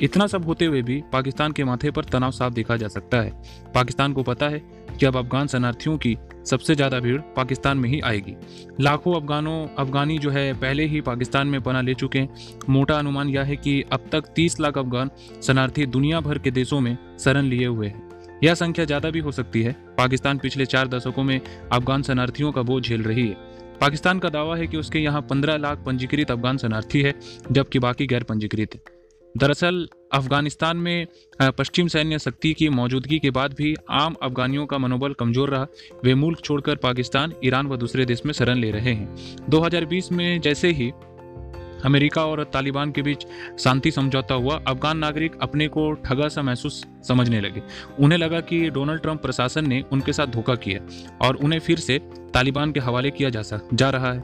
इतना 0.00 0.26
सब 0.26 0.44
होते 0.44 0.64
हुए 0.64 0.82
भी 0.82 1.02
पाकिस्तान 1.12 1.52
के 1.52 1.64
माथे 1.64 1.90
पर 1.90 2.04
तनाव 2.04 2.30
साफ़ 2.30 2.52
देखा 2.54 2.76
जा 2.76 2.88
सकता 2.88 3.20
है। 3.20 3.32
पाकिस्तान 3.74 4.12
को 4.12 4.22
पता 4.22 4.48
है 4.48 4.58
कि 5.00 5.06
अब 5.06 5.16
अफगान 5.16 5.46
शरणार्थियों 5.46 5.96
की 5.98 6.16
सबसे 6.46 6.74
ज़्यादा 6.74 7.00
भीड़ 7.00 7.20
पाकिस्तान 7.36 7.78
में 7.78 7.88
ही 7.88 8.00
आएगी। 8.00 8.34
लाखों 8.80 9.14
अफगानों, 9.14 9.66
अफगानी 9.78 10.18
जो 10.18 10.30
है 10.30 10.52
पहले 10.54 10.86
ही 10.86 11.00
पाकिस्तान 11.00 11.48
में 11.48 11.60
पना 11.62 11.80
ले 11.80 11.94
चुके 11.94 12.18
हैं। 12.18 12.62
मोटा 12.68 12.98
अनुमान 12.98 13.28
यह 13.28 13.42
है 13.42 13.56
कि 13.56 13.80
अब 13.92 14.08
तक 14.12 14.32
30 14.36 14.60
लाख 14.60 14.78
अफगान 14.78 15.10
शरणार्थी 15.42 15.86
दुनिया 15.88 16.20
भर 16.20 16.38
के 16.38 16.50
देशों 16.50 16.80
में 16.80 16.96
शरण 17.18 17.44
लिए 17.44 17.66
हुए 17.66 17.88
हैं। 17.88 18.08
यह 18.44 18.54
संख्या 18.54 18.84
ज़्यादा 18.84 19.10
भी 19.10 19.18
हो 19.18 19.32
सकती 19.32 19.62
है। 19.62 19.72
पाकिस्तान 19.98 20.38
पिछले 20.38 20.66
चार 20.66 20.88
दशकों 20.88 21.22
में 21.22 21.40
अफगान 21.72 22.02
शरणार्थियों 22.02 22.52
का 22.52 22.62
बोझ 22.62 22.82
झेल 22.84 23.02
रही 23.02 23.26
है। 23.28 23.34
पाकिस्तान 23.80 24.18
का 24.18 24.28
दावा 24.28 24.56
है 24.56 24.66
कि 24.66 24.76
उसके 24.76 24.98
यहाँ 24.98 25.20
पंद्रह 25.22 25.56
लाख 25.56 25.78
पंजीकृत 25.78 26.30
अफगान 26.30 26.58
शरणार्थी 26.58 27.02
है, 27.02 27.14
जबकि 27.52 27.78
बाकी 27.78 28.06
गैर 28.06 28.22
पंजीकृत 28.22 28.74
है। 28.74 28.99
दरअसल 29.34 29.86
अफ़गानिस्तान 30.14 30.76
में 30.76 31.06
पश्चिम 31.58 31.88
सैन्य 31.88 32.18
शक्ति 32.18 32.52
की 32.54 32.68
मौजूदगी 32.68 33.18
के 33.18 33.30
बाद 33.30 33.52
भी 33.52 33.74
आम 33.90 34.14
अफगानियों 34.22 34.66
का 34.66 34.78
मनोबल 34.78 35.12
कमज़ोर 35.12 35.50
रहा। 35.50 35.66
वे 36.04 36.14
मुल्क 36.14 36.40
छोड़कर 36.44 36.76
पाकिस्तान 36.76 37.34
ईरान 37.44 37.66
व 37.66 37.76
दूसरे 37.76 38.04
देश 38.04 38.22
में 38.26 38.32
शरण 38.32 38.58
ले 38.58 38.70
रहे 38.70 38.92
हैं। 38.92 39.46
2020 39.50 40.10
में 40.12 40.40
जैसे 40.40 40.70
ही 40.70 40.90
अमेरिका 41.84 42.24
और 42.26 42.42
तालिबान 42.44 42.92
के 42.92 43.02
बीच 43.02 43.26
शांति 43.60 43.90
समझौता 43.90 44.34
हुआ 44.34 44.56
अफगान 44.68 44.98
नागरिक 44.98 45.38
अपने 45.42 45.68
को 45.68 45.90
ठगा 46.04 46.28
सा 46.28 46.42
महसूस 46.42 46.84
समझने 47.08 47.40
लगे। 47.40 47.62
उन्हें 48.00 48.18
लगा 48.18 48.40
कि 48.40 48.68
डोनाल्ड 48.70 49.02
ट्रंप 49.02 49.22
प्रशासन 49.22 49.68
ने 49.68 49.82
उनके 49.92 50.12
साथ 50.12 50.26
धोखा 50.26 50.54
किया 50.54 50.80
और 51.26 51.36
उन्हें 51.36 51.60
फिर 51.60 51.78
से 51.78 51.98
तालिबान 52.34 52.72
के 52.72 52.80
हवाले 52.80 53.10
किया 53.10 53.30
जा, 53.30 53.42
जा 53.74 53.90
रहा 53.90 54.12
है। 54.12 54.22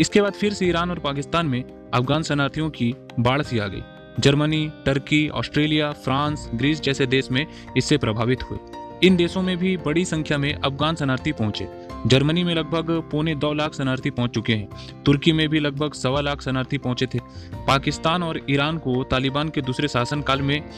इसके 0.00 0.20
बाद 0.20 0.32
फिर 0.32 0.52
से 0.52 0.66
ईरान 0.66 0.90
और 0.90 0.98
पाकिस्तान 0.98 1.46
में 1.46 1.62
अफगान 1.94 2.22
शरणार्थियों 2.22 2.70
की 2.70 2.94
बाढ़ 3.18 3.42
सी 3.42 3.58
आ 3.58 3.66
गई। 3.66 3.82
Germany, 4.20 4.70
Turkey, 4.86 5.28
Australia, 5.28 5.92
France, 5.92 6.50
Greece 6.54 6.80
जैसे 6.80 7.06
देश 7.06 7.30
में 7.30 7.46
इससे 7.76 7.98
प्रभावित 7.98 8.42
हुए। 8.42 8.58
इन 9.06 9.16
देशों 9.16 9.42
में 9.42 9.56
भी 9.56 9.76
बड़ी 9.76 10.04
संख्या 10.04 10.38
में 10.38 10.52
अफगान 10.54 10.94
शरणार्थी 10.94 11.32
पहुँचे। 11.32 11.68
जर्मनी 12.06 12.44
में 12.44 12.54
लगभग 12.54 12.90
पौने 13.10 13.34
दो 13.34 13.52
लाख 13.52 13.74
शरणार्थी 13.74 14.10
पहुँच 14.10 14.30
चुके 14.30 14.54
हैं। 14.54 15.02
तुर्की 15.02 15.32
में 15.32 15.48
भी 15.48 15.60
लगभग 15.60 15.92
सवा 15.92 16.20
लाख 16.20 16.42
शरणार्थी 16.42 16.78
पहुँचे 16.78 17.06
थे। 17.06 17.18
पाकिस्तान 17.66 18.22
और 18.22 18.40
ईरान 18.50 18.78
को 18.78 19.04
तालिबान 19.04 19.48
के 19.48 19.60
दूसरे 19.60 19.88
शासनकाल 19.88 20.42
में 20.42 20.70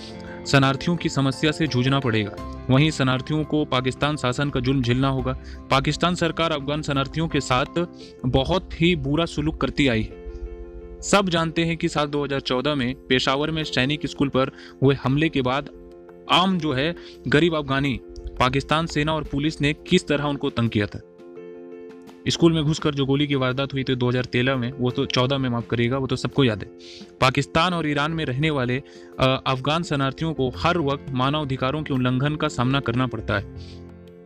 शरणार्थियों 0.46 0.96
की 0.96 1.08
समस्या 1.08 1.52
से 1.52 1.66
जूझना 1.66 2.00
पड़ेगा। 2.00 2.64
वहीं 2.70 2.90
शरणार्थियों 2.90 3.44
को 3.44 3.64
पाकिस्तान 3.64 4.16
शासन 4.16 4.50
का 4.50 4.60
जुल्म 4.60 4.82
झेलना 4.82 5.08
होगा। 5.08 5.38
पाकिस्तान 5.70 6.14
सरकार 6.14 6.52
अफगान 6.52 6.82
शरणार्थियों 6.82 7.28
के 7.28 7.40
साथ 7.40 7.86
बहुत 8.26 8.80
ही 8.80 8.96
बुरा 8.96 9.24
सुलूक 9.24 9.60
करती 9.60 9.88
आई 9.88 10.02
है। 10.02 10.21
सब 11.02 11.28
जानते 11.28 11.64
हैं 11.64 11.76
कि 11.76 11.88
साल 11.88 12.06
2014 12.06 12.74
में 12.74 12.94
पेशावर 12.94 13.50
में 13.50 13.64
सैनिक 13.64 14.06
स्कूल 14.06 14.28
पर 14.28 14.50
हुए 14.82 14.94
हमले 14.94 15.28
के 15.28 15.42
बाद 15.42 15.70
आम 16.30 16.58
जो 16.58 16.72
है, 16.72 16.96
गरीब 17.28 17.54
अफगानी 17.54 18.00
पाकिस्तान 18.38 18.86
सेना 18.86 19.14
और 19.14 19.24
पुलिस 19.24 19.60
ने 19.60 19.72
किस 19.72 20.06
तरह 20.06 20.24
उनको 20.24 20.50
तंग 20.50 20.70
किया 20.70 20.86
था? 20.86 21.00
स्कूल 22.28 22.52
में 22.52 22.64
घुसकर 22.64 22.94
जो 22.94 23.06
गोली 23.06 23.26
की 23.26 23.34
वारदात 23.34 23.72
हुई 23.72 23.84
थी 23.84 23.94
2013 23.94 24.56
में, 24.56 24.72
वो 24.72 24.90
तो 24.90 25.06
14 25.06 25.38
में 25.38 25.48
माफ़ 25.48 25.66
करिएगा, 25.66 25.98
वो 25.98 26.06
तो 26.06 26.16
सबको 26.16 26.44
याद 26.44 26.62
है। 26.62 26.70
पाकिस्तान 27.20 27.74
और 27.74 27.88
ईरान 27.88 28.12
में 28.12 28.24
रहने 28.24 28.50
वाले 28.50 28.82
अफगान 29.20 29.82
शरणार्थियों 29.82 30.34
को 30.34 30.50
हर 30.56 30.78
वक्त 30.78 31.06
मानवाधिकारों 31.10 31.82
के 31.82 31.94
उल्लंघन 31.94 32.36
का 32.36 32.48
सामना 32.48 32.80
करना 32.80 33.06
पड़ता 33.06 33.38
है। 33.38 33.44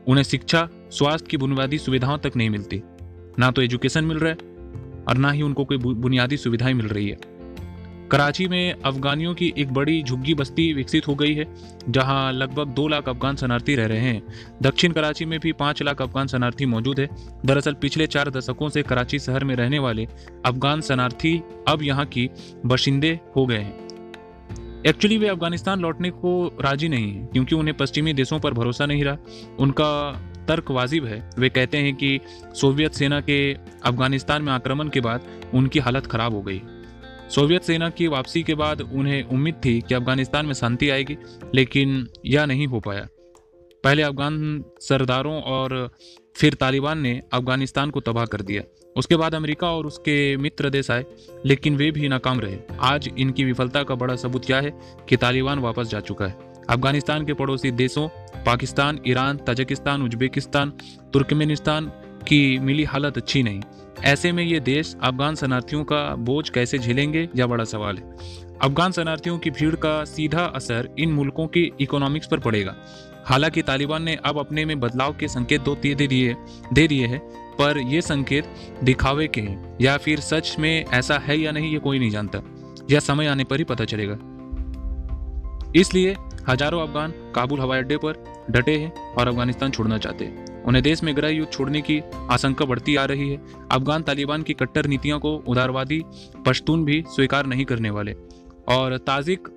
उन्हें 0.06 0.24
शिक्षा, 0.24 0.68
स्वास्थ्य 0.90 1.28
की 1.30 1.36
बुनियादी 1.36 1.78
सुविधाओं 1.78 2.18
तक 2.18 2.32
नहीं 2.36 2.50
मिलती। 2.50 2.82
ना 3.38 3.50
तो 3.50 3.62
एजुकेशन 3.62 4.04
मिल 4.04 4.18
रहा 4.18 4.30
है 4.30 4.55
और 5.08 5.16
ना 5.16 5.30
ही 5.30 5.42
उनको 5.42 5.64
कोई 5.64 5.78
बुनियादी 5.78 6.36
सुविधाएँ 6.36 6.74
मिल 6.74 6.86
रही 6.86 7.08
है। 7.08 7.34
कराची 8.10 8.46
में 8.48 8.72
अफगानियों 8.74 9.34
की 9.34 9.52
एक 9.58 9.72
बड़ी 9.72 10.02
झुग्गी 10.02 10.34
बस्ती 10.34 10.72
विकसित 10.72 11.06
हो 11.08 11.14
गई 11.14 11.34
है, 11.34 11.46
जहाँ 11.88 12.32
लगभग 12.32 12.66
दो 12.66 12.86
लाख 12.88 13.08
अफगान 13.08 13.36
शरणार्थी 13.36 13.74
रह 13.74 13.86
रहे 13.86 14.00
हैं। 14.00 14.22
दक्षिण 14.62 14.92
कराची 14.92 15.24
में 15.24 15.38
भी 15.40 15.52
पाँच 15.52 15.82
लाख 15.82 16.02
अफगान 16.02 16.26
शरणार्थी 16.26 16.66
मौजूद 16.66 17.00
है। 17.00 17.08
दरअसल 17.46 17.74
पिछले 17.74 18.06
चार 18.06 18.30
दशकों 18.30 18.68
से 18.68 18.82
कराची 18.82 19.18
शहर 19.18 19.44
में 19.44 19.54
रहने 19.56 19.78
वाले 19.78 20.06
अफगान 20.46 20.80
शरणार्थी 20.80 21.40
अब 21.68 21.82
यहाँ 21.82 22.06
की 22.06 22.30
बशिंदे 22.66 23.20
हो 23.36 23.46
गए 23.46 23.58
हैं। 23.58 23.74
एक्चुअली 24.86 25.18
वे 25.18 25.28
अफ़गानिस्तान 25.28 25.80
लौटने 25.80 26.10
को 26.10 26.56
राज़ी 26.60 26.88
नहीं 26.88 27.12
है, 27.12 27.26
क्योंकि 27.26 27.54
उन्हें 27.54 27.76
पश्चिमी 27.76 28.12
देशों 28.12 28.40
पर 28.40 28.54
भरोसा 28.54 28.86
नहीं 28.86 29.04
रहा। 29.04 29.16
उनका 29.58 30.20
तर्क 30.48 30.70
वाजिब 30.70 31.04
है। 31.04 31.30
वे 31.38 31.48
कहते 31.48 31.78
हैं 31.78 31.94
कि 31.94 32.20
सोवियत 32.54 32.92
सेना 32.92 33.20
के 33.20 33.54
अफ़गानिस्तान 33.84 34.42
में 34.42 34.52
आक्रमण 34.52 34.88
के 34.88 35.00
बाद 35.00 35.26
उनकी 35.54 35.78
हालत 35.78 36.06
खराब 36.06 36.34
हो 36.34 36.42
गई। 36.42 36.62
सोवियत 37.30 37.62
सेना 37.62 37.88
की 37.90 38.06
वापसी 38.06 38.42
के 38.42 38.54
बाद 38.54 38.80
उन्हें 38.80 39.22
उम्मीद 39.22 39.54
थी 39.64 39.80
कि 39.80 39.94
अफ़गानिस्तान 39.94 40.46
में 40.46 40.54
शांति 40.54 40.90
आएगी, 40.90 41.16
लेकिन 41.54 42.08
यह 42.26 42.46
नहीं 42.46 42.66
हो 42.66 42.80
पाया। 42.80 43.06
पहले 43.84 44.02
अफगान 44.02 44.64
सरदारों 44.80 45.42
और 45.42 45.90
फिर 46.36 46.54
तालिबान 46.54 46.98
ने 46.98 47.22
अफ़गानिस्तान 47.32 47.90
को 47.90 48.00
तबाह 48.00 48.24
कर 48.24 48.40
दिया। 48.40 48.62
उसके 48.96 49.16
बाद 49.16 49.34
अमेरिका 49.34 49.70
और 49.70 49.86
उसके 49.86 50.36
मित्र 50.36 50.70
देश 50.70 50.90
आए, 50.90 51.04
लेकिन 51.46 51.76
वे 51.76 51.90
भी 51.90 52.08
नाकाम 52.08 52.40
रहे। 52.40 52.58
आज 52.80 53.10
इनकी 53.18 53.44
विफलता 53.44 53.82
का 53.82 53.94
बड़ा 53.94 54.16
सबूत 54.16 54.44
क्या 54.44 54.60
है 54.60 54.80
कि 55.08 55.16
तालिबान 55.16 55.58
वापस 55.58 55.86
जा 55.86 56.00
चुका 56.00 56.26
है। 56.26 56.38
अफ़गानिस्तान 56.70 57.26
के 57.26 57.34
पड़ोसी 57.34 57.70
देशों 57.70 58.08
Pakistan, 58.46 58.98
Iran, 59.06 59.36
Tajikistan, 59.36 60.02
Uzbekistan, 60.02 60.70
Turkmenistan 61.12 61.86
की 62.28 62.58
मिली 62.58 62.84
हालत 62.84 63.16
अच्छी 63.16 63.42
नहीं। 63.42 63.60
ऐसे 64.04 64.32
में 64.32 64.42
ये 64.44 64.60
देश 64.60 64.94
अफगान 65.02 65.34
शरणार्थियों 65.34 65.84
का 65.84 66.14
बोझ 66.16 66.48
कैसे 66.48 66.78
झेलेंगे, 66.78 67.28
यह 67.36 67.46
बड़ा 67.46 67.64
सवाल 67.64 67.96
है। 67.96 68.16
अफगान 68.62 68.92
शरणार्थियों 68.92 69.38
की 69.38 69.50
भीड़ 69.50 69.74
का 69.74 70.04
सीधा 70.04 70.44
असर 70.44 70.88
इन 70.98 71.12
मुल्कों 71.12 71.46
की 71.46 71.70
इकोनॉमिक्स 71.80 72.26
पर 72.26 72.40
पड़ेगा। 72.40 72.74
हालाँकि 73.24 73.62
तालिबान 73.62 74.02
ने 74.02 74.14
अब 74.24 74.38
अपने 74.38 74.64
में 74.64 74.78
बदलाव 74.80 75.16
के 75.20 75.28
संकेत 75.28 75.60
दो, 75.60 75.74
दे 75.74 75.94
दिए 75.94 76.36
दे 76.72 76.86
दिए 76.88 77.06
हैं, 77.06 77.18
पर 77.58 77.78
ये 77.78 78.00
संकेत 78.00 78.44
दिखावे 78.84 79.26
के 79.26 79.40
हैं, 79.40 79.76
या 79.80 79.96
फिर 79.96 80.20
सच 80.20 80.56
में 80.58 80.84
ऐसा 80.84 81.18
है 81.18 81.38
या 81.38 81.52
नहीं, 81.52 81.72
ये 81.72 81.78
कोई 81.78 81.98
नहीं 81.98 82.10
जानता 82.10 82.42
यह 82.90 83.00
समय 83.00 83.26
आने 83.26 83.44
पर 83.44 83.58
ही 83.58 83.64
पता 83.64 83.84
चलेगा। 83.84 84.18
इसलिए 85.76 86.16
हज़ारों 86.48 86.80
अफगान 86.82 87.12
काबुल 87.34 87.60
हवाई 87.60 87.78
अड्डे 87.78 87.96
पर 87.96 88.24
डटे 88.50 88.76
हैं 88.76 89.14
और 89.14 89.28
अफ़गानिस्तान 89.28 89.70
छोड़ना 89.70 89.98
चाहते 89.98 90.24
हैं। 90.24 90.62
उन्हें 90.62 90.84
देश 90.84 91.02
में 91.02 91.16
गृह 91.16 91.28
युद्ध 91.28 91.52
छोड़ने 91.52 91.80
की 91.80 92.02
आशंका 92.30 92.64
बढ़ती 92.64 92.96
आ 92.96 93.04
रही 93.04 93.30
है। 93.30 93.40
अफगान 93.72 94.02
तालिबान 94.02 94.42
की 94.42 94.52
कट्टर 94.52 94.86
नीतियों 94.86 95.18
को 95.18 95.36
उदारवादी 95.48 96.02
पश्तून 96.46 96.84
भी 96.84 97.04
स्वीकार 97.08 97.46
नहीं 97.46 97.64
करने 97.64 97.90
वाले। 97.90 98.14
और 98.68 98.96
ताजिक, 98.96 99.48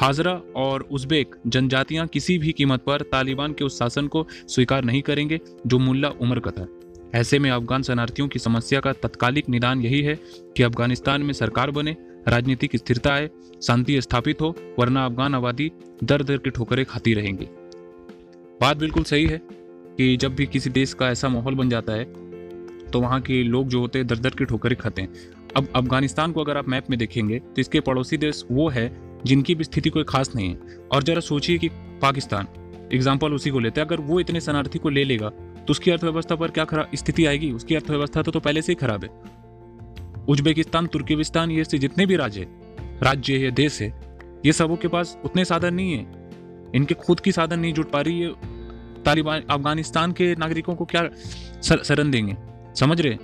हाजरा 0.00 0.40
और 0.56 0.88
उज्बेक 0.92 1.36
जनजातियाँ 1.46 2.06
किसी 2.06 2.38
भी 2.38 2.52
कीमत 2.52 2.80
पर 2.80 3.00
तालिबान 3.00 3.52
के 3.52 3.64
उस 3.64 3.78
शासन 3.78 4.06
को 4.06 4.26
स्वीकार 4.48 4.84
नहीं 4.84 5.02
करेंगे, 5.02 5.40
जो 5.66 5.78
मुल्ला 5.78 6.08
उमर 6.08 6.38
का 6.38 6.50
था। 6.50 6.66
ऐसे 7.14 7.38
में 7.38 7.50
अफगान 7.50 7.82
शरणार्थियों 7.82 8.28
की 8.28 8.38
समस्या 8.38 8.80
का 8.80 8.92
तत्कालिक 8.92 9.48
निदान 9.48 9.80
यही 9.80 10.02
है 10.02 10.18
कि 10.56 10.62
अफ़गानिस्तान 10.62 11.22
में 11.22 11.32
सरकार 11.32 11.70
बने, 11.70 11.96
राजनीतिक 12.28 12.76
स्थिरता 12.76 13.14
आए, 13.14 13.30
शांति 13.62 14.00
स्थापित 14.00 14.40
हो, 14.40 14.56
वरना 14.78 15.04
अफगान 15.06 15.34
आबादी 15.34 15.72
दर 16.04 16.22
दर 16.22 16.36
की 16.36 16.50
ठोकरें 16.50 16.86
खाती 16.86 17.14
रहेंगी। 17.14 17.48
बात 18.60 18.76
बिल्कुल 18.76 19.02
सही 19.04 19.26
है 19.26 19.40
कि 19.42 20.16
जब 20.16 20.34
भी 20.34 20.46
किसी 20.46 20.70
देश 20.70 20.92
का 20.94 21.08
ऐसा 21.08 21.28
माहौल 21.28 21.54
बन 21.54 21.68
जाता 21.70 21.92
है 21.92 22.04
तो 22.84 23.00
वहाँ 23.00 23.20
के 23.20 23.42
लोग 23.44 23.68
जो 23.68 23.80
होते 23.80 23.98
हैं 23.98 24.06
दर 24.08 24.18
दर 24.18 24.30
की 24.30 24.44
ठोकरें 24.44 24.76
खाते 24.76 25.02
हैं। 25.02 25.08
अब 25.56 25.68
अफ़गानिस्तान 25.76 26.32
को 26.32 26.40
अगर 26.40 26.56
आप 26.56 26.68
मैप 26.68 26.90
में 26.90 26.98
देखेंगे 26.98 27.38
तो 27.38 27.60
इसके 27.60 27.80
पड़ोसी 27.80 28.16
देश 28.16 28.44
वो 28.50 28.68
है 28.68 28.90
जिनकी 29.24 29.54
भी 29.54 29.64
स्थिति 29.64 29.90
कोई 29.90 30.04
खास 30.04 30.34
नहीं 30.36 30.48
है। 30.48 30.76
और 30.92 31.02
जरा 31.02 31.20
सोचिए 31.20 31.58
कि 31.58 31.68
पाकिस्तान 32.02 32.46
एग्ज़ाम्पल 32.92 33.32
उसी 33.32 33.50
को 33.50 33.58
लेते 33.58 33.80
हैं। 33.80 33.86
अगर 33.86 34.00
वो 34.02 34.20
इतने 34.20 34.40
शरणार्थी 34.40 34.78
को 34.78 34.88
ले 34.88 35.04
लेगा 35.04 35.28
तो 35.28 35.70
उसकी 35.70 35.90
अर्थव्यवस्था 35.90 36.36
पर 36.36 36.50
क्या 36.50 36.64
खराब 36.64 36.90
स्थिति 36.94 37.26
आएगी? 37.26 37.50
उसकी 37.52 37.74
अर्थव्यवस्था 37.74 38.22
तो, 38.22 38.32
तो 38.32 38.40
पहले 38.40 38.62
से 38.62 38.72
ही 38.72 38.76
खराब 38.76 39.04
है। 39.04 39.10
उज्बेकिस्तान 40.26 40.86
तुर्किस्तान 40.86 41.50
ये 41.50 41.64
से 41.64 41.78
जितने 41.78 42.06
भी 42.06 42.16
राज्य 42.16 42.46
राज्य 43.02 43.36
है 43.36 43.50
देश 43.52 43.80
है 43.82 43.88
ये 44.46 44.52
सबों 44.54 44.76
के 44.76 44.88
पास 44.88 45.18
उतने 45.24 45.44
साधन 45.44 45.74
नहीं 45.74 45.92
है। 45.92 46.17
इनके 46.74 46.94
खुद 46.96 47.20
की 47.20 47.32
साधन 47.32 47.60
नहीं 47.60 47.72
जुट 47.74 47.90
पा 47.90 48.00
रही 48.00 48.20
है। 48.20 48.32
तालिबान, 49.04 49.42
अफ़गानिस्तान 49.50 50.12
के 50.12 50.34
नागरिकों 50.34 50.74
को 50.74 50.84
क्या 50.84 51.08
शरण 51.62 52.10
देंगे? 52.10 52.36
समझ 52.74 53.00
रहे? 53.00 53.14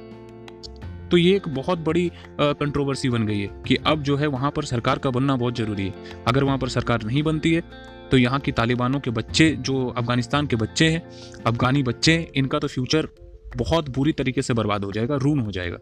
तो 1.04 1.16
ये 1.16 1.34
एक 1.36 1.48
बहुत 1.48 1.78
बड़ी 1.78 2.10
कंट्रोवर्सी 2.40 3.08
बन 3.08 3.26
गई 3.26 3.40
है 3.40 3.48
कि 3.66 3.76
अब 3.86 4.02
जो 4.02 4.16
है 4.16 4.26
वहाँ 4.26 4.50
पर 4.50 4.64
सरकार 4.64 4.98
का 4.98 5.10
बनना 5.10 5.36
बहुत 5.36 5.56
ज़रूरी 5.56 5.84
है। 5.84 6.22
अगर 6.28 6.44
वहाँ 6.44 6.58
पर 6.58 6.68
सरकार 6.68 7.02
नहीं 7.02 7.22
बनती 7.22 7.52
है 7.54 7.62
तो 8.10 8.16
यहाँ 8.16 8.38
की 8.40 8.52
तालिबानों 8.52 9.00
के 9.00 9.10
बच्चे, 9.10 9.50
जो 9.50 9.86
अफ़गानिस्तान 9.88 10.46
के 10.46 10.56
बच्चे 10.56 10.88
हैं, 10.88 11.02
अफगानी 11.46 11.82
बच्चे 11.82 12.16
इनका 12.34 12.58
तो 12.58 12.68
फ्यूचर 12.68 13.08
बहुत 13.56 13.88
बुरी 13.88 14.12
तरीके 14.12 14.42
से 14.42 14.54
बर्बाद 14.54 14.84
हो 14.84 14.92
जाएगा 14.92 15.16
रून 15.16 15.38
हो 15.38 15.50
जाएगा। 15.50 15.78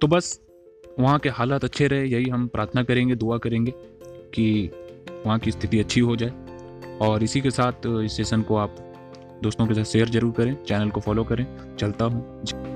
तो 0.00 0.06
बस, 0.06 0.40
वहाँ 1.00 1.18
के 1.18 1.28
हालात 1.28 1.64
अच्छे 1.64 1.86
रहे, 1.86 2.06
यही 2.06 2.28
हम 2.30 2.46
प्रार्थना 2.48 2.82
करेंगे, 2.82 3.14
दुआ 3.14 3.38
करेंगे 3.38 3.72
कि 4.34 4.70
वहाँ 5.28 5.38
की 5.38 5.50
स्थिति 5.50 5.80
अच्छी 5.80 6.00
हो 6.00 6.16
जाए। 6.16 6.32
और 7.02 7.22
इसी 7.22 7.40
के 7.40 7.50
साथ, 7.50 7.86
इस 7.86 8.16
सेशन 8.16 8.42
को 8.42 8.56
आप 8.56 8.76
दोस्तों 9.42 9.66
के 9.66 9.74
साथ 9.74 9.84
शेयर 9.84 10.08
ज़रूर 10.08 10.32
करें 10.32 10.56
चैनल 10.64 10.90
को 10.90 11.00
फॉलो 11.00 11.24
करें। 11.24 11.46
चलता 11.76 12.04
हूँ। 12.04 12.67